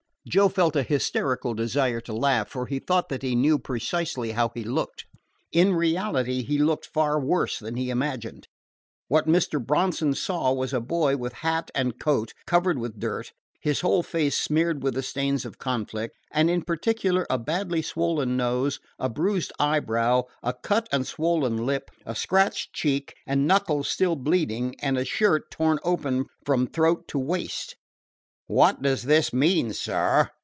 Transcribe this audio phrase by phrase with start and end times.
[0.27, 4.49] Joe felt a hysterical desire to laugh, for he thought that he knew precisely how
[4.53, 5.07] he looked.
[5.51, 8.47] In reality he looked far worse than he imagined.
[9.07, 9.59] What Mr.
[9.59, 14.37] Bronson saw was a boy with hat and coat covered with dirt, his whole face
[14.37, 19.51] smeared with the stains of conflict, and, in particular, a badly swollen nose, a bruised
[19.57, 25.49] eyebrow, a cut and swollen lip, a scratched cheek, knuckles still bleeding, and a shirt
[25.49, 27.75] torn open from throat to waist.
[28.47, 30.29] "What does this mean, sir?"